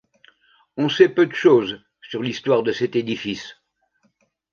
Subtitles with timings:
[0.77, 3.57] On sait peu de choses sur l’histoire de cet édifice.